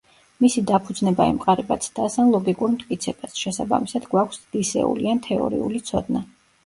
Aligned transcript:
მისი 0.43 0.61
დაფუძნება 0.69 1.27
ემყარება 1.33 1.77
ცდას 1.87 2.17
ან 2.23 2.33
ლოგიკურ 2.35 2.73
მტკიცებას, 2.77 3.35
შესაბამისად 3.43 4.09
გვაქვს 4.15 4.43
ცდისეული 4.47 5.13
ან 5.13 5.23
თეორიული 5.29 5.83
ცოდნა. 5.93 6.25